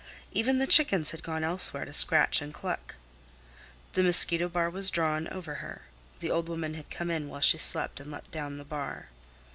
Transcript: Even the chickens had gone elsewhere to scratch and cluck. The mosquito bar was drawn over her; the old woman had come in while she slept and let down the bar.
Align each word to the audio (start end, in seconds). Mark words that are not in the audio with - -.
Even 0.31 0.57
the 0.57 0.65
chickens 0.65 1.11
had 1.11 1.21
gone 1.21 1.43
elsewhere 1.43 1.85
to 1.85 1.93
scratch 1.93 2.41
and 2.41 2.51
cluck. 2.55 2.95
The 3.91 4.01
mosquito 4.01 4.49
bar 4.49 4.67
was 4.67 4.89
drawn 4.89 5.27
over 5.27 5.53
her; 5.61 5.83
the 6.21 6.31
old 6.31 6.49
woman 6.49 6.73
had 6.73 6.89
come 6.89 7.11
in 7.11 7.29
while 7.29 7.41
she 7.41 7.59
slept 7.59 7.99
and 7.99 8.09
let 8.09 8.31
down 8.31 8.57
the 8.57 8.65
bar. 8.65 9.09